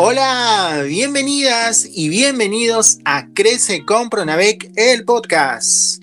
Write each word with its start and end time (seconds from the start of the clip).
Hola, 0.00 0.84
bienvenidas 0.86 1.84
y 1.92 2.08
bienvenidos 2.08 2.98
a 3.04 3.26
Crece 3.34 3.84
con 3.84 4.08
Pronavec, 4.10 4.70
el 4.76 5.04
podcast. 5.04 6.00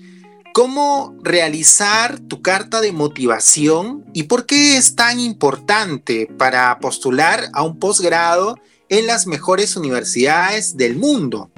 ¿Cómo 0.52 1.16
realizar 1.22 2.20
tu 2.20 2.42
carta 2.42 2.80
de 2.80 2.92
motivación 2.92 4.04
y 4.12 4.24
por 4.24 4.44
qué 4.44 4.76
es 4.76 4.96
tan 4.96 5.18
importante 5.18 6.26
para 6.38 6.78
postular 6.78 7.48
a 7.54 7.62
un 7.62 7.78
posgrado 7.78 8.58
en 8.90 9.06
las 9.06 9.26
mejores 9.26 9.76
universidades 9.76 10.76
del 10.76 10.96
mundo? 10.96 11.50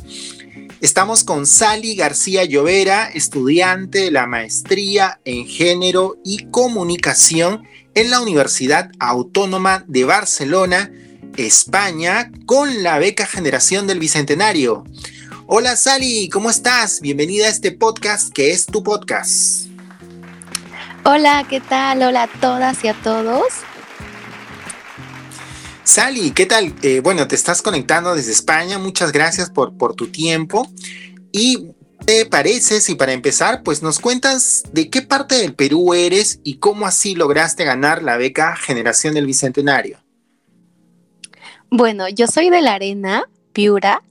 Estamos 0.81 1.25
con 1.25 1.45
Sally 1.45 1.97
García 1.97 2.45
Llovera, 2.45 3.09
estudiante 3.09 3.99
de 3.99 4.11
la 4.13 4.29
maestría 4.29 5.21
en 5.25 5.45
género 5.45 6.17
y 6.25 6.47
comunicación 6.53 7.65
en 7.99 8.11
la 8.11 8.21
Universidad 8.21 8.93
Autónoma 9.01 9.85
de 9.89 10.05
Barcelona 10.05 10.93
España 11.37 12.31
con 12.47 12.85
la 12.85 13.01
beca 13.01 13.27
Generación 13.27 13.89
del 13.89 13.99
Bicentenario. 13.99 14.85
Hola 15.49 15.75
Sally, 15.75 16.29
¿cómo 16.29 16.49
estás? 16.49 17.01
Bienvenida 17.01 17.47
a 17.47 17.49
este 17.49 17.73
podcast 17.73 18.33
que 18.33 18.53
es 18.53 18.67
tu 18.67 18.85
podcast. 18.85 19.67
Hola, 21.03 21.45
¿qué 21.51 21.59
tal? 21.59 22.01
Hola 22.05 22.23
a 22.23 22.29
todas 22.29 22.85
y 22.85 22.89
a 22.89 22.95
todos. 23.03 23.49
Sally, 25.83 26.31
¿qué 26.31 26.47
tal? 26.47 26.77
Eh, 26.83 27.01
bueno, 27.01 27.27
te 27.27 27.35
estás 27.35 27.63
conectando 27.63 28.15
desde 28.15 28.31
España. 28.31 28.79
Muchas 28.79 29.11
gracias 29.11 29.51
por, 29.51 29.77
por 29.77 29.95
tu 29.95 30.07
tiempo. 30.07 30.71
Y 31.33 31.73
¿Te 32.09 32.25
parece 32.25 32.81
si 32.81 32.95
para 32.95 33.13
empezar, 33.13 33.63
pues 33.63 33.83
nos 33.83 33.99
cuentas 33.99 34.63
de 34.73 34.89
qué 34.89 35.03
parte 35.03 35.35
del 35.35 35.55
Perú 35.55 35.93
eres 35.93 36.41
y 36.43 36.55
cómo 36.55 36.87
así 36.87 37.15
lograste 37.15 37.65
ganar 37.65 38.03
la 38.03 38.17
beca 38.17 38.57
Generación 38.57 39.13
del 39.13 39.27
Bicentenario? 39.27 39.99
Bueno, 41.71 42.09
yo 42.09 42.27
soy 42.27 42.49
de 42.49 42.63
la 42.63 42.73
Arena, 42.73 43.29
Piura. 43.53 44.03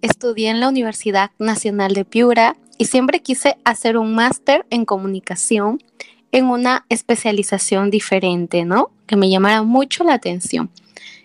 Estudié 0.00 0.48
en 0.48 0.60
la 0.60 0.68
Universidad 0.70 1.30
Nacional 1.38 1.92
de 1.92 2.06
Piura 2.06 2.56
y 2.78 2.86
siempre 2.86 3.20
quise 3.20 3.58
hacer 3.66 3.98
un 3.98 4.14
máster 4.14 4.64
en 4.70 4.86
comunicación 4.86 5.82
en 6.30 6.46
una 6.46 6.86
especialización 6.88 7.90
diferente, 7.90 8.64
¿no? 8.64 8.92
Que 9.06 9.16
me 9.16 9.28
llamara 9.28 9.62
mucho 9.62 10.04
la 10.04 10.14
atención. 10.14 10.70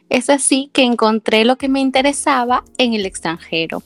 Es 0.09 0.29
así 0.29 0.71
que 0.73 0.83
encontré 0.83 1.45
lo 1.45 1.57
que 1.57 1.69
me 1.69 1.79
interesaba 1.79 2.65
en 2.77 2.95
el 2.95 3.05
extranjero. 3.05 3.81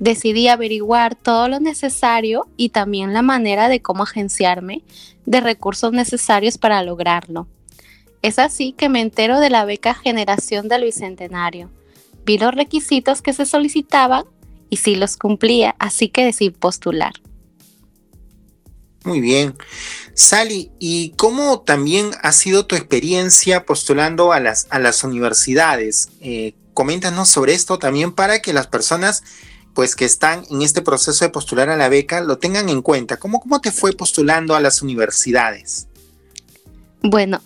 Decidí 0.00 0.48
averiguar 0.48 1.14
todo 1.14 1.46
lo 1.46 1.60
necesario 1.60 2.48
y 2.56 2.70
también 2.70 3.12
la 3.12 3.22
manera 3.22 3.68
de 3.68 3.80
cómo 3.80 4.02
agenciarme 4.02 4.82
de 5.26 5.40
recursos 5.40 5.92
necesarios 5.92 6.58
para 6.58 6.82
lograrlo. 6.82 7.46
Es 8.22 8.38
así 8.38 8.72
que 8.72 8.88
me 8.88 9.00
entero 9.00 9.40
de 9.40 9.50
la 9.50 9.64
beca 9.64 9.94
Generación 9.94 10.68
del 10.68 10.84
Bicentenario. 10.84 11.70
Vi 12.24 12.38
los 12.38 12.54
requisitos 12.54 13.22
que 13.22 13.32
se 13.32 13.46
solicitaban 13.46 14.24
y 14.70 14.78
sí 14.78 14.96
los 14.96 15.16
cumplía, 15.16 15.76
así 15.78 16.08
que 16.08 16.24
decidí 16.24 16.50
postular. 16.50 17.12
Muy 19.04 19.20
bien. 19.20 19.56
Sally, 20.14 20.70
¿y 20.78 21.10
cómo 21.16 21.60
también 21.60 22.10
ha 22.22 22.32
sido 22.32 22.66
tu 22.66 22.74
experiencia 22.74 23.64
postulando 23.64 24.32
a 24.32 24.40
las, 24.40 24.66
a 24.70 24.78
las 24.78 25.04
universidades? 25.04 26.08
Eh, 26.20 26.54
coméntanos 26.74 27.28
sobre 27.28 27.54
esto 27.54 27.78
también 27.78 28.12
para 28.12 28.40
que 28.40 28.52
las 28.52 28.66
personas 28.66 29.22
pues 29.74 29.96
que 29.96 30.04
están 30.04 30.44
en 30.50 30.62
este 30.62 30.82
proceso 30.82 31.24
de 31.24 31.30
postular 31.30 31.68
a 31.68 31.76
la 31.76 31.88
beca 31.88 32.20
lo 32.20 32.38
tengan 32.38 32.68
en 32.68 32.82
cuenta. 32.82 33.18
¿Cómo, 33.18 33.40
cómo 33.40 33.60
te 33.60 33.72
fue 33.72 33.92
postulando 33.92 34.54
a 34.54 34.60
las 34.60 34.82
universidades? 34.82 35.86
Bueno, 37.02 37.40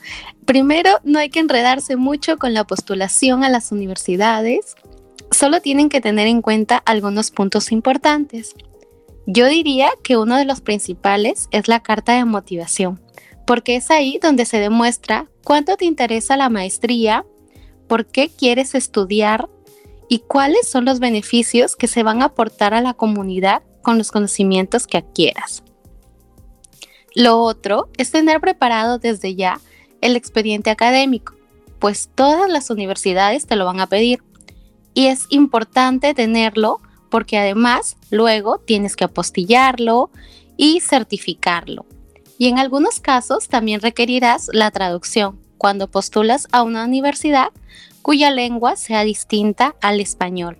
primero 0.45 0.91
no 1.05 1.19
hay 1.19 1.31
que 1.31 1.41
enredarse 1.41 1.97
mucho 1.97 2.39
con 2.39 2.55
la 2.55 2.65
postulación 2.65 3.45
a 3.45 3.49
las 3.49 3.71
universidades, 3.71 4.75
solo 5.31 5.61
tienen 5.61 5.89
que 5.89 6.01
tener 6.01 6.27
en 6.27 6.43
cuenta 6.43 6.77
algunos 6.79 7.31
puntos 7.31 7.71
importantes. 7.71 8.55
Yo 9.27 9.47
diría 9.47 9.91
que 10.03 10.17
uno 10.17 10.37
de 10.37 10.45
los 10.45 10.61
principales 10.61 11.49
es 11.51 11.69
la 11.69 11.83
carta 11.83 12.15
de 12.15 12.25
motivación, 12.25 13.01
porque 13.47 13.77
es 13.77 13.91
ahí 13.91 14.19
donde 14.21 14.45
se 14.45 14.59
demuestra 14.59 15.29
cuánto 15.45 15.77
te 15.77 15.85
interesa 15.85 16.37
la 16.37 16.51
maestría, 16.51 17.25
por 17.87 18.07
qué 18.07 18.29
quieres 18.29 18.75
estudiar 18.75 19.49
y 20.15 20.21
cuáles 20.21 20.69
son 20.69 20.85
los 20.85 21.01
beneficios 21.01 21.75
que 21.75 21.89
se 21.89 22.05
van 22.05 22.23
a 22.23 22.27
aportar 22.27 22.73
a 22.73 22.81
la 22.81 22.95
comunidad 22.95 23.65
con 23.83 23.99
los 23.99 24.13
conocimientos 24.13 24.87
que 24.87 24.99
adquieras. 24.99 25.65
Lo 27.17 27.41
otro 27.41 27.89
es 27.99 28.13
tener 28.13 28.41
preparado 28.41 28.99
desde 28.99 29.35
ya 29.35 29.61
el 30.03 30.15
expediente 30.15 30.71
académico, 30.71 31.35
pues 31.81 32.11
todas 32.15 32.49
las 32.49 32.71
universidades 32.71 33.47
te 33.47 33.57
lo 33.57 33.65
van 33.65 33.81
a 33.81 33.89
pedir. 33.89 34.23
Y 34.95 35.07
es 35.07 35.27
importante 35.31 36.15
tenerlo 36.15 36.81
porque 37.11 37.37
además 37.37 37.97
luego 38.11 38.59
tienes 38.59 38.95
que 38.95 39.03
apostillarlo 39.03 40.13
y 40.57 40.79
certificarlo. 40.79 41.87
Y 42.39 42.47
en 42.47 42.61
algunos 42.61 43.01
casos 43.01 43.49
también 43.49 43.81
requerirás 43.81 44.49
la 44.53 44.71
traducción 44.71 45.44
cuando 45.65 45.91
postulas 45.91 46.47
a 46.53 46.63
una 46.63 46.85
universidad 46.85 47.49
cuya 48.03 48.31
lengua 48.31 48.77
sea 48.77 49.03
distinta 49.03 49.75
al 49.81 49.99
español. 49.99 50.59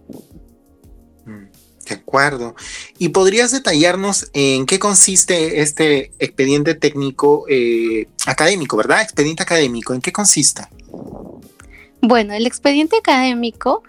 De 1.27 1.95
acuerdo. 1.97 2.55
¿Y 2.99 3.11
podrías 3.11 3.51
detallarnos 3.53 4.31
en 4.33 4.65
qué 4.65 4.79
consiste 4.79 5.61
este 5.61 6.11
expediente 6.21 6.75
técnico 6.75 7.45
eh, 7.51 8.09
académico, 8.25 8.79
verdad? 8.79 9.03
Expediente 9.03 9.43
académico, 9.43 9.93
¿en 9.93 10.01
qué 10.01 10.11
consiste? 10.11 10.63
Bueno, 12.01 12.33
el 12.33 12.47
expediente 12.47 12.97
académico 12.97 13.83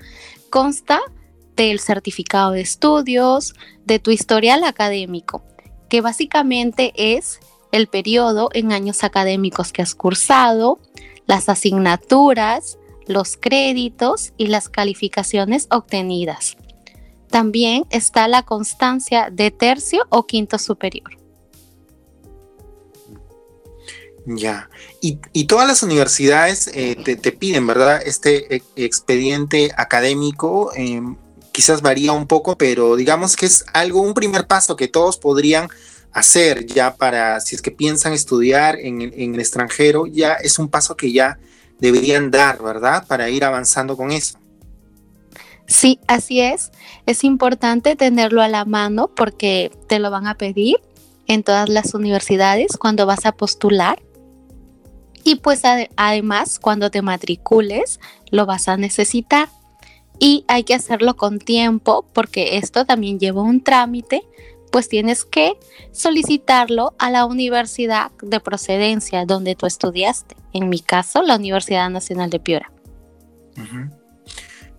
consta 0.49 0.99
del 1.55 1.79
certificado 1.79 2.51
de 2.51 2.59
estudios, 2.59 3.55
de 3.85 3.99
tu 3.99 4.11
historial 4.11 4.65
académico, 4.65 5.45
que 5.87 6.01
básicamente 6.01 6.91
es 6.93 7.39
el 7.71 7.87
periodo 7.87 8.49
en 8.53 8.71
años 8.71 9.03
académicos 9.03 9.71
que 9.71 9.81
has 9.81 9.95
cursado, 9.95 10.79
las 11.25 11.49
asignaturas, 11.49 12.77
los 13.07 13.37
créditos 13.37 14.33
y 14.37 14.47
las 14.47 14.69
calificaciones 14.69 15.67
obtenidas. 15.69 16.57
También 17.29 17.85
está 17.89 18.27
la 18.27 18.43
constancia 18.43 19.29
de 19.31 19.51
tercio 19.51 20.05
o 20.09 20.25
quinto 20.25 20.57
superior. 20.57 21.17
Ya, 24.27 24.71
y, 25.01 25.45
todas 25.45 25.67
las 25.67 25.83
universidades 25.83 26.67
eh, 26.73 26.95
te, 26.95 27.31
piden, 27.31 27.67
¿verdad? 27.67 28.01
Este 28.03 28.55
e, 28.55 28.63
expediente 28.75 29.71
académico 29.77 30.71
em, 30.73 31.15
quizás 31.51 31.83
varía 31.83 32.11
un 32.11 32.25
poco, 32.25 32.57
pero 32.57 32.95
digamos 32.95 33.35
que 33.35 33.45
es 33.45 33.65
algo, 33.71 34.01
un 34.01 34.15
primer 34.15 34.47
paso 34.47 34.75
que 34.75 34.87
todos 34.87 35.17
podrían 35.17 35.69
hacer 36.15 36.65
ya 36.65 36.95
para, 36.95 37.41
si 37.41 37.55
es 37.55 37.61
que 37.61 37.71
piensan 37.71 38.13
estudiar 38.13 38.79
en, 38.79 39.01
el 39.01 39.37
extranjero, 39.37 40.07
ya 40.07 40.35
es 40.35 40.57
un 40.57 40.69
paso 40.69 40.95
que 40.95 41.11
ya 41.11 41.37
deberían 41.77 42.31
dar, 42.31 42.63
¿verdad? 42.63 43.05
Para 43.05 43.29
ir 43.29 43.43
avanzando 43.43 43.97
con 43.97 44.11
eso. 44.11 44.39
Sí, 45.67 45.99
así 46.07 46.39
es. 46.39 46.71
Es 47.05 47.25
importante 47.25 47.97
tenerlo 47.97 48.41
a 48.41 48.47
la 48.47 48.63
mano 48.63 49.09
porque 49.13 49.71
te 49.89 49.99
lo 49.99 50.09
van 50.09 50.25
a 50.25 50.37
pedir 50.37 50.77
en 51.27 51.43
todas 51.43 51.67
las 51.67 51.93
universidades 51.93 52.77
cuando 52.77 53.05
vas 53.05 53.25
a 53.25 53.33
postular. 53.33 54.01
Y 55.25 55.35
pues 55.35 55.63
además 55.97 56.59
cuando 56.59 56.91
te 56.91 57.01
matricules 57.01 57.99
lo 58.31 58.45
vas 58.45 58.69
a 58.69 58.77
necesitar. 58.77 59.49
Y 60.17 60.45
hay 60.47 60.63
que 60.63 60.75
hacerlo 60.75 61.17
con 61.17 61.39
tiempo 61.39 62.05
porque 62.13 62.55
esto 62.55 62.85
también 62.85 63.19
lleva 63.19 63.41
un 63.41 63.61
trámite, 63.61 64.21
pues 64.75 64.89
tienes 64.89 65.23
que 65.23 65.57
solicitarlo 65.93 66.95
a 66.99 67.09
la 67.09 67.25
universidad 67.25 68.11
de 68.21 68.41
procedencia 68.41 69.23
donde 69.25 69.55
tú 69.55 69.67
estudiaste. 69.67 70.35
En 70.51 70.67
mi 70.67 70.81
caso, 70.81 71.21
la 71.21 71.37
Universidad 71.37 71.89
Nacional 71.89 72.29
de 72.29 72.41
Piura. 72.41 72.73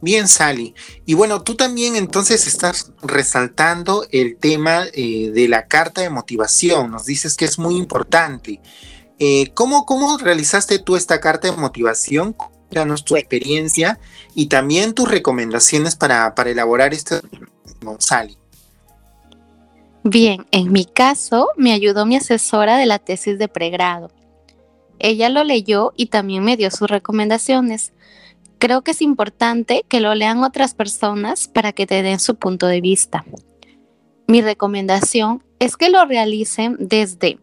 Bien, 0.03 0.29
Sally. 0.29 0.75
Y 1.07 1.15
bueno, 1.15 1.41
tú 1.41 1.55
también 1.55 1.97
entonces 1.97 2.47
estás 2.47 2.93
resaltando 3.01 4.07
el 4.11 4.37
tema 4.37 4.85
eh, 4.93 5.31
de 5.31 5.49
la 5.49 5.67
carta 5.67 6.03
de 6.03 6.11
motivación. 6.11 6.91
Nos 6.91 7.07
dices 7.07 7.35
que 7.35 7.47
es 7.47 7.59
muy 7.59 7.77
importante. 7.77 8.61
Eh, 9.19 9.51
¿cómo, 9.55 9.87
¿Cómo 9.87 10.19
realizaste 10.19 10.79
tú 10.79 10.97
esta 10.97 11.23
carta 11.23 11.51
de 11.51 11.57
motivación? 11.57 12.37
Danos 12.71 13.03
tu 13.03 13.17
experiencia 13.17 13.99
y 14.35 14.49
también 14.49 14.93
tus 14.93 15.11
recomendaciones 15.11 15.97
para, 15.97 16.35
para 16.35 16.51
elaborar 16.51 16.93
esto, 16.93 17.23
Sally. 17.99 18.37
Bien, 20.09 20.47
en 20.53 20.73
mi 20.73 20.85
caso 20.85 21.49
me 21.57 21.73
ayudó 21.73 22.07
mi 22.07 22.17
asesora 22.17 22.77
de 22.77 22.87
la 22.87 22.99
tesis 22.99 23.39
de 23.39 23.49
pregrado. 23.49 24.11
Ella 24.99 25.29
lo 25.29 25.45
leyó 25.45 25.93
y 25.97 26.07
también 26.07 26.45
me 26.45 26.57
dio 26.57 26.71
sus 26.71 26.89
recomendaciones 26.89 27.93
creo 28.59 28.83
que 28.83 28.93
es 28.93 29.03
importante 29.03 29.85
que 29.89 30.01
lo 30.01 30.15
lean 30.15 30.43
otras 30.43 30.75
personas 30.75 31.49
para 31.49 31.73
que 31.73 31.87
te 31.87 32.03
den 32.03 32.21
su 32.21 32.37
punto 32.37 32.67
de 32.67 32.81
vista. 32.81 33.25
Mi 34.27 34.41
recomendación 34.41 35.43
es 35.59 35.77
que 35.77 35.91
lo 35.91 36.05
realicen 36.05 36.77
desde 36.79 37.39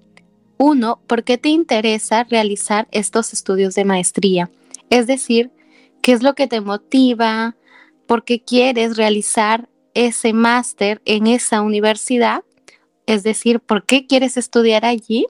Uno, 0.58 1.00
¿por 1.08 1.24
qué 1.24 1.38
te 1.38 1.50
interesa 1.50 2.24
realizar 2.24 2.88
estos 2.92 3.34
estudios 3.34 3.76
de 3.76 3.86
maestría? 3.86 4.50
Es 4.90 5.08
decir, 5.08 5.52
¿qué 6.02 6.14
es 6.14 6.24
lo 6.24 6.36
que 6.36 6.48
te 6.48 6.62
motiva? 6.62 7.56
¿Por 8.06 8.24
qué 8.24 8.42
quieres 8.42 8.96
realizar 8.96 9.68
ese 9.94 10.32
máster 10.32 11.02
en 11.06 11.28
esa 11.28 11.62
universidad? 11.62 12.44
Es 13.06 13.24
decir, 13.24 13.60
¿por 13.60 13.86
qué 13.86 14.08
quieres 14.08 14.38
estudiar 14.38 14.86
allí? 14.86 15.28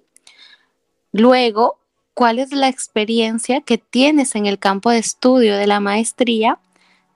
Luego, 1.12 1.80
¿cuál 2.14 2.40
es 2.40 2.52
la 2.52 2.68
experiencia 2.68 3.62
que 3.62 3.78
tienes 3.78 4.36
en 4.36 4.46
el 4.46 4.60
campo 4.60 4.90
de 4.90 5.00
estudio 5.00 5.56
de 5.58 5.68
la 5.68 5.80
maestría, 5.80 6.60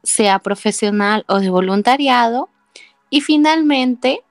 sea 0.04 0.40
profesional 0.40 1.26
o 1.28 1.40
de 1.40 1.50
voluntariado? 1.50 2.50
Y 3.10 3.22
finalmente, 3.22 4.22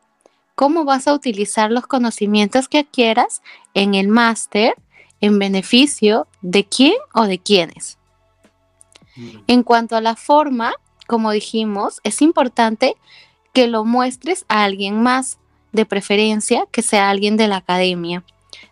¿cómo 0.55 0.85
vas 0.85 1.09
a 1.09 1.15
utilizar 1.15 1.71
los 1.71 1.87
conocimientos 1.87 2.69
que 2.69 2.79
adquieras 2.79 3.43
en 3.75 3.95
el 3.95 4.09
máster 4.09 4.75
en 5.21 5.39
beneficio 5.39 6.27
de 6.43 6.65
quién 6.65 6.95
o 7.15 7.27
de 7.27 7.39
quiénes? 7.39 7.99
Mm. 9.17 9.39
En 9.47 9.63
cuanto 9.63 9.97
a 9.97 10.01
la 10.01 10.17
forma, 10.17 10.75
como 11.07 11.31
dijimos, 11.31 12.01
es 12.05 12.21
importante 12.23 12.97
que 13.53 13.69
lo 13.69 13.85
muestres 13.85 14.45
a 14.49 14.65
alguien 14.65 15.03
más, 15.03 15.39
de 15.77 15.87
preferencia 15.87 16.67
que 16.73 16.83
sea 16.83 17.11
alguien 17.11 17.37
de 17.37 17.47
la 17.47 17.59
academia. 17.59 18.25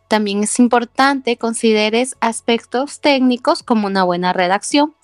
También 0.08 0.42
es 0.42 0.58
importante 0.58 1.36
consideres 1.36 2.16
aspectos 2.20 3.00
técnicos 3.00 3.62
como 3.62 3.86
una 3.86 4.02
buena 4.02 4.32
redacción. 4.32 4.94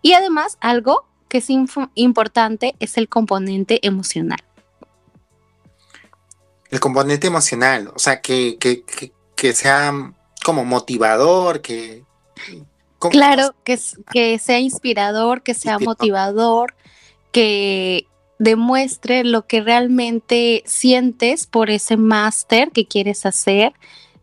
Y 0.00 0.14
además, 0.14 0.56
algo 0.60 1.04
que 1.28 1.38
es 1.38 1.48
importante 1.94 2.74
es 2.80 2.96
el 2.96 3.08
componente 3.08 3.78
emocional. 3.86 4.42
El 6.70 6.80
componente 6.80 7.26
emocional, 7.26 7.92
o 7.94 7.98
sea, 7.98 8.20
que, 8.20 8.58
sea 9.54 9.92
como 10.44 10.64
motivador, 10.64 11.60
que... 11.60 12.04
Claro, 13.10 13.54
que, 13.64 13.78
que 14.12 14.38
sea 14.38 14.60
inspirador, 14.60 15.42
que 15.42 15.54
sea 15.54 15.78
motivador, 15.78 16.74
que 17.32 18.06
demuestre 18.42 19.22
lo 19.22 19.46
que 19.46 19.60
realmente 19.60 20.64
sientes 20.66 21.46
por 21.46 21.70
ese 21.70 21.96
máster 21.96 22.72
que 22.72 22.86
quieres 22.86 23.24
hacer, 23.24 23.72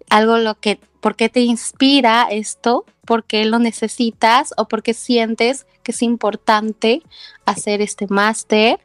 algo 0.10 0.38
lo 0.38 0.60
que, 0.60 0.78
por 1.00 1.16
qué 1.16 1.30
te 1.30 1.40
inspira 1.40 2.28
esto, 2.30 2.84
por 3.06 3.24
qué 3.24 3.46
lo 3.46 3.60
necesitas 3.60 4.54
o 4.58 4.68
por 4.68 4.84
qué 4.84 4.94
sientes 4.94 5.66
que 5.84 5.94
es 5.94 6.02
importante 6.02 7.02
hacer 7.46 7.82
este 7.82 8.08
máster, 8.08 8.82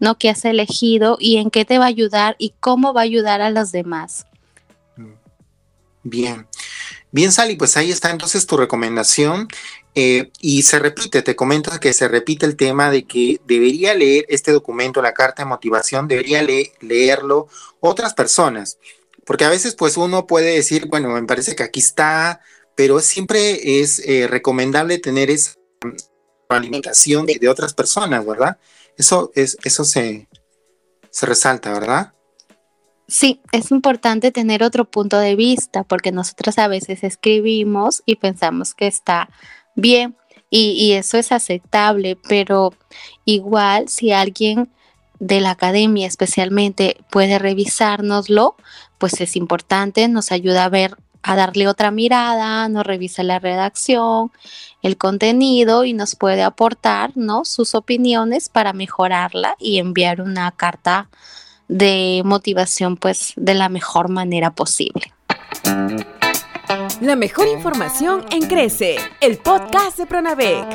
¿no? 0.00 0.16
Que 0.16 0.30
has 0.30 0.46
elegido 0.46 1.18
y 1.20 1.36
en 1.36 1.50
qué 1.50 1.66
te 1.66 1.76
va 1.76 1.84
a 1.84 1.88
ayudar 1.88 2.34
y 2.38 2.54
cómo 2.58 2.94
va 2.94 3.02
a 3.02 3.04
ayudar 3.04 3.42
a 3.42 3.50
los 3.50 3.72
demás. 3.72 4.26
Bien. 6.02 6.46
Bien, 7.10 7.32
Sally, 7.32 7.56
pues 7.56 7.76
ahí 7.76 7.90
está 7.90 8.10
entonces 8.10 8.46
tu 8.46 8.56
recomendación. 8.56 9.48
Eh, 9.94 10.30
y 10.40 10.62
se 10.62 10.78
repite, 10.78 11.22
te 11.22 11.34
comento 11.34 11.72
que 11.80 11.92
se 11.92 12.06
repite 12.06 12.46
el 12.46 12.56
tema 12.56 12.90
de 12.90 13.04
que 13.04 13.40
debería 13.46 13.94
leer 13.94 14.26
este 14.28 14.52
documento, 14.52 15.02
la 15.02 15.14
carta 15.14 15.42
de 15.42 15.48
motivación, 15.48 16.06
debería 16.06 16.46
leerlo 16.80 17.48
otras 17.80 18.14
personas. 18.14 18.78
Porque 19.24 19.44
a 19.44 19.50
veces 19.50 19.74
pues 19.74 19.96
uno 19.96 20.26
puede 20.26 20.54
decir, 20.54 20.86
bueno, 20.86 21.08
me 21.08 21.22
parece 21.24 21.56
que 21.56 21.62
aquí 21.62 21.80
está, 21.80 22.40
pero 22.76 23.00
siempre 23.00 23.80
es 23.80 23.98
eh, 24.00 24.28
recomendable 24.28 24.98
tener 24.98 25.30
esa 25.30 25.54
alimentación 26.48 27.26
de, 27.26 27.38
de, 27.38 27.48
otras 27.48 27.74
personas, 27.74 28.24
¿verdad? 28.24 28.58
Eso, 28.96 29.32
es, 29.34 29.56
eso 29.64 29.84
se, 29.84 30.28
se 31.10 31.26
resalta, 31.26 31.72
¿verdad? 31.72 32.14
Sí, 33.08 33.40
es 33.52 33.70
importante 33.70 34.32
tener 34.32 34.62
otro 34.62 34.84
punto 34.84 35.18
de 35.18 35.34
vista 35.34 35.82
porque 35.82 36.12
nosotros 36.12 36.58
a 36.58 36.68
veces 36.68 37.02
escribimos 37.04 38.02
y 38.04 38.16
pensamos 38.16 38.74
que 38.74 38.86
está 38.86 39.30
bien 39.74 40.14
y, 40.50 40.72
y, 40.72 40.92
eso 40.92 41.16
es 41.16 41.32
aceptable, 41.32 42.18
pero 42.28 42.74
igual 43.24 43.88
si 43.88 44.12
alguien 44.12 44.70
de 45.20 45.40
la 45.40 45.52
academia 45.52 46.06
especialmente 46.06 46.98
puede 47.10 47.38
revisárnoslo, 47.38 48.56
pues 48.98 49.20
es 49.20 49.36
importante, 49.36 50.08
nos 50.08 50.30
ayuda 50.30 50.64
a 50.64 50.68
ver, 50.68 50.96
a 51.22 51.34
darle 51.34 51.66
otra 51.68 51.90
mirada, 51.90 52.68
nos 52.68 52.86
revisa 52.86 53.22
la 53.22 53.38
redacción, 53.38 54.32
el 54.82 54.96
contenido 54.96 55.84
y 55.84 55.92
nos 55.92 56.14
puede 56.14 56.42
aportar 56.42 57.12
¿no? 57.16 57.44
sus 57.44 57.74
opiniones 57.74 58.48
para 58.48 58.72
mejorarla 58.72 59.56
y 59.58 59.78
enviar 59.78 60.20
una 60.20 60.50
carta 60.52 61.08
de 61.68 62.22
motivación 62.24 62.96
pues 62.96 63.32
de 63.36 63.54
la 63.54 63.68
mejor 63.68 64.08
manera 64.08 64.50
posible. 64.50 65.12
La 67.00 67.16
mejor 67.16 67.48
información 67.48 68.24
en 68.30 68.48
Crece, 68.48 68.96
el 69.20 69.38
podcast 69.38 69.98
de 69.98 70.06
Pronavec. 70.06 70.66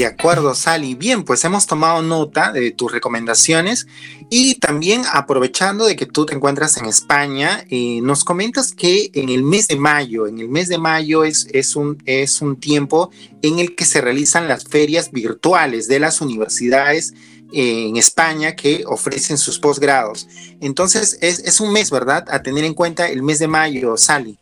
De 0.00 0.06
acuerdo, 0.06 0.54
Sally. 0.54 0.94
Bien, 0.94 1.24
pues 1.24 1.44
hemos 1.44 1.66
tomado 1.66 2.00
nota 2.00 2.52
de 2.52 2.70
tus 2.70 2.90
recomendaciones 2.90 3.86
y 4.30 4.54
también 4.54 5.02
aprovechando 5.12 5.84
de 5.84 5.94
que 5.94 6.06
tú 6.06 6.24
te 6.24 6.34
encuentras 6.34 6.78
en 6.78 6.86
España, 6.86 7.66
eh, 7.68 8.00
nos 8.02 8.24
comentas 8.24 8.72
que 8.72 9.10
en 9.12 9.28
el 9.28 9.42
mes 9.42 9.68
de 9.68 9.76
mayo, 9.76 10.26
en 10.26 10.38
el 10.38 10.48
mes 10.48 10.68
de 10.68 10.78
mayo 10.78 11.22
es, 11.22 11.48
es, 11.52 11.76
un, 11.76 12.02
es 12.06 12.40
un 12.40 12.58
tiempo 12.58 13.10
en 13.42 13.58
el 13.58 13.76
que 13.76 13.84
se 13.84 14.00
realizan 14.00 14.48
las 14.48 14.64
ferias 14.64 15.10
virtuales 15.10 15.86
de 15.86 16.00
las 16.00 16.22
universidades 16.22 17.12
eh, 17.52 17.88
en 17.88 17.98
España 17.98 18.56
que 18.56 18.84
ofrecen 18.86 19.36
sus 19.36 19.58
posgrados. 19.58 20.28
Entonces 20.62 21.18
es, 21.20 21.40
es 21.40 21.60
un 21.60 21.74
mes, 21.74 21.90
¿verdad? 21.90 22.24
A 22.30 22.42
tener 22.42 22.64
en 22.64 22.72
cuenta 22.72 23.06
el 23.06 23.22
mes 23.22 23.38
de 23.38 23.48
mayo, 23.48 23.98
Sally. 23.98 24.38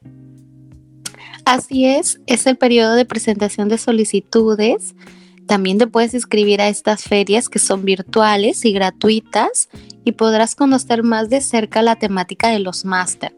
Así 1.45 1.85
es, 1.85 2.21
es 2.27 2.47
el 2.47 2.57
periodo 2.57 2.95
de 2.95 3.05
presentación 3.05 3.69
de 3.69 3.79
solicitudes 3.79 4.95
también 5.49 5.79
te 5.79 5.87
puedes 5.87 6.15
inscribir 6.15 6.61
a 6.61 6.69
estas 6.69 7.03
ferias 7.03 7.49
que 7.49 7.59
son 7.59 7.85
virtuales 7.85 8.65
y 8.65 8.73
gratuitas 8.73 9.69
y 10.05 10.13
podrás 10.13 10.55
conocer 10.55 11.03
más 11.03 11.31
de 11.31 11.41
cerca 11.41 11.83
la 11.83 11.97
temática 11.97 12.51
de 12.51 12.61
los 12.61 12.85
máster. 12.85 13.35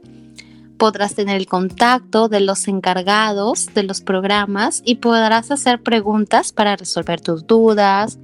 Podrás 0.76 1.14
tener 1.14 1.36
el 1.36 1.46
contacto 1.46 2.28
de 2.28 2.40
los 2.40 2.66
encargados 2.68 3.72
de 3.74 3.84
los 3.84 4.00
programas 4.00 4.82
y 4.84 4.96
podrás 4.96 5.50
hacer 5.50 5.82
preguntas 5.82 6.52
para 6.52 6.76
resolver 6.76 7.20
tus 7.20 7.46
dudas. 7.46 8.18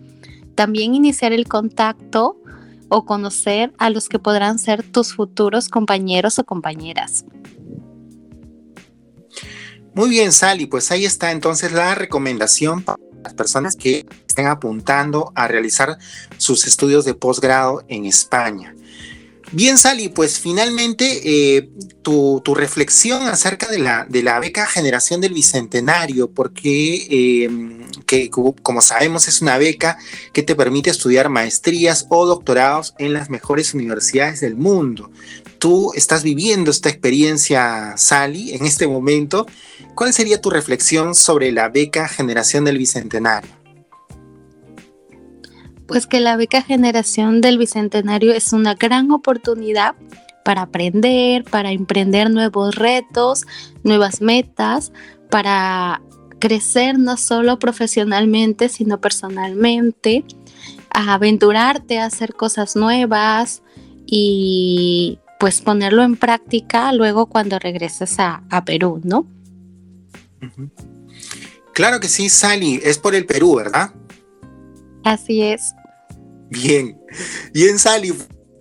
También 0.56 0.94
iniciar 0.94 1.32
el 1.32 1.46
contacto 1.46 2.40
o 2.88 3.04
conocer 3.04 3.72
a 3.78 3.90
los 3.90 4.08
que 4.08 4.18
podrán 4.18 4.58
ser 4.58 4.82
tus 4.82 5.14
futuros 5.14 5.68
compañeros 5.68 6.38
o 6.38 6.44
compañeras. 6.44 7.24
Muy 9.94 10.10
bien, 10.10 10.32
Sally, 10.32 10.66
pues 10.66 10.90
ahí 10.90 11.04
está 11.04 11.30
entonces 11.30 11.72
la 11.72 11.94
recomendación 11.94 12.84
las 13.26 13.34
personas 13.34 13.76
que 13.76 14.06
estén 14.26 14.46
apuntando 14.46 15.32
a 15.34 15.48
realizar 15.48 15.98
sus 16.38 16.66
estudios 16.66 17.04
de 17.04 17.14
posgrado 17.14 17.84
en 17.88 18.06
España. 18.06 18.74
Bien, 19.52 19.78
Sally, 19.78 20.08
pues 20.08 20.40
finalmente 20.40 21.20
eh, 21.56 21.68
tu, 22.02 22.42
reflexión 22.54 23.28
acerca 23.28 23.68
de 23.68 23.78
la, 23.78 24.40
beca 24.40 24.66
Generación 24.66 25.20
del 25.20 25.34
Bicentenario, 25.34 26.30
porque 26.30 27.06
eh, 27.08 28.26
como 28.62 28.80
sabemos 28.80 29.28
es 29.28 29.42
una 29.42 29.56
beca 29.56 29.98
que 30.32 30.42
te 30.42 30.56
permite 30.56 30.90
estudiar 30.90 31.28
maestrías 31.28 32.06
o 32.08 32.26
doctorados 32.26 32.94
en 32.98 33.12
las 33.12 33.30
mejores 33.30 33.72
universidades 33.72 34.40
del 34.40 34.56
mundo. 34.56 35.10
Tú 35.58 35.92
estás 35.94 36.24
viviendo 36.24 36.70
esta 36.70 36.88
experiencia, 36.88 37.94
Sally, 37.96 38.52
en 38.52 38.66
este 38.66 38.88
momento. 38.88 39.46
¿Cuál 39.96 40.12
sería 40.12 40.42
tu 40.42 40.50
reflexión 40.50 41.14
sobre 41.14 41.50
la 41.52 41.70
beca 41.70 42.06
Generación 42.06 42.66
del 42.66 42.76
Bicentenario? 42.76 43.50
Pues 45.88 46.06
que 46.06 46.20
la 46.20 46.36
beca 46.36 46.60
Generación 46.60 47.40
del 47.40 47.56
Bicentenario 47.56 48.34
es 48.34 48.52
una 48.52 48.74
gran 48.74 49.10
oportunidad 49.10 49.94
para 50.44 50.62
aprender, 50.62 51.44
para 51.44 51.72
emprender 51.72 52.30
nuevos 52.30 52.74
retos, 52.74 53.46
nuevas 53.84 54.20
metas, 54.20 54.92
para 55.30 56.02
crecer 56.40 56.98
no 56.98 57.16
solo 57.16 57.58
profesionalmente, 57.58 58.68
sino 58.68 59.00
personalmente, 59.00 60.26
a 60.90 61.14
aventurarte 61.14 62.00
a 62.00 62.04
hacer 62.04 62.34
cosas 62.34 62.76
nuevas 62.76 63.62
y 64.04 65.20
pues 65.40 65.62
ponerlo 65.62 66.02
en 66.02 66.16
práctica 66.16 66.92
luego 66.92 67.26
cuando 67.26 67.58
regreses 67.58 68.16
a, 68.18 68.42
Perú, 68.66 69.00
¿no? 69.02 69.26
Claro 71.74 72.00
que 72.00 72.08
sí, 72.08 72.28
Sally, 72.28 72.80
es 72.82 72.98
por 72.98 73.14
el 73.14 73.26
Perú, 73.26 73.56
¿verdad? 73.56 73.92
Así 75.04 75.42
es. 75.42 75.74
Bien, 76.50 76.98
bien 77.52 77.78
Sally, 77.78 78.14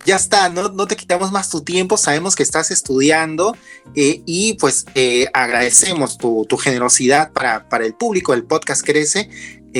ya 0.04 0.16
está, 0.16 0.48
no, 0.48 0.68
no, 0.68 0.86
te 0.86 0.96
quitamos 0.96 1.32
más 1.32 1.50
tu 1.50 1.62
tiempo, 1.62 1.96
sabemos 1.96 2.36
que 2.36 2.42
estás 2.42 2.70
estudiando 2.70 3.56
eh, 3.94 4.22
y 4.24 4.54
pues 4.54 4.86
eh, 4.94 5.26
agradecemos 5.34 6.16
tu, 6.16 6.46
generosidad 6.56 7.32
para, 7.32 7.68
para, 7.68 7.84
el 7.84 7.94
público, 7.94 8.32
el 8.32 8.44
podcast 8.44 8.84
crece 8.84 9.28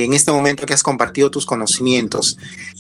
en 0.05 0.13
este 0.13 0.33
momento 0.33 0.67
que 0.67 0.75
has 0.75 0.83
compartido 0.83 1.31
tus 1.31 1.47
conocimientos. 1.47 2.39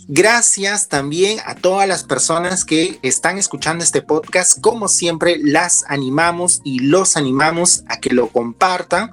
Gracias 0.08 0.88
también 0.88 1.38
a 1.46 1.54
todas 1.54 1.88
las 1.88 2.04
personas 2.04 2.64
que 2.64 2.98
están 3.02 3.38
escuchando 3.38 3.82
este 3.82 4.02
podcast. 4.02 4.60
Como 4.60 4.88
siempre, 4.88 5.38
las 5.42 5.84
animamos 5.88 6.60
y 6.64 6.80
los 6.80 7.16
animamos 7.16 7.84
a 7.88 7.98
que 7.98 8.10
lo 8.10 8.28
compartan 8.28 9.10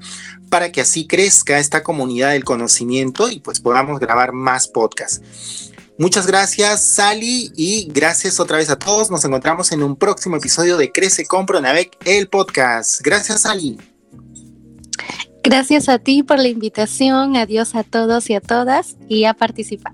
para 0.49 0.71
que 0.71 0.81
así 0.81 1.07
crezca 1.07 1.59
esta 1.59 1.81
comunidad 1.81 2.31
del 2.31 2.43
conocimiento 2.43 3.29
y 3.29 3.39
pues 3.39 3.59
podamos 3.59 3.99
grabar 3.99 4.33
más 4.33 4.67
podcasts. 4.67 5.71
Muchas 5.97 6.27
gracias, 6.27 6.95
Sally, 6.95 7.51
y 7.55 7.87
gracias 7.91 8.39
otra 8.39 8.57
vez 8.57 8.69
a 8.69 8.77
todos. 8.77 9.11
Nos 9.11 9.23
encontramos 9.25 9.71
en 9.71 9.83
un 9.83 9.95
próximo 9.95 10.35
episodio 10.35 10.75
de 10.77 10.91
Crece 10.91 11.25
Compro 11.25 11.61
Navec, 11.61 11.95
el 12.05 12.27
podcast. 12.27 13.01
Gracias, 13.01 13.41
Sally. 13.41 13.77
Gracias 15.43 15.89
a 15.89 15.99
ti 15.99 16.23
por 16.23 16.39
la 16.39 16.47
invitación. 16.47 17.35
Adiós 17.35 17.75
a 17.75 17.83
todos 17.83 18.29
y 18.29 18.33
a 18.33 18.39
todas 18.39 18.95
y 19.09 19.25
a 19.25 19.33
participar. 19.33 19.93